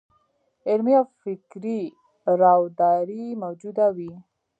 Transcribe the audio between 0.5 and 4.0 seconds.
علمي او فکري راوداري موجوده